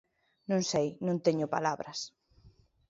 Non 0.49 0.61
sei, 0.71 0.87
non 1.05 1.17
teño 1.25 1.47
palabras. 1.55 1.99